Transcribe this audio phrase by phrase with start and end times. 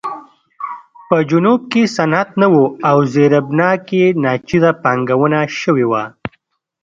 [1.07, 2.55] په جنوب کې صنعت نه و
[2.89, 6.03] او زیربنا کې ناچیزه پانګونه شوې وه.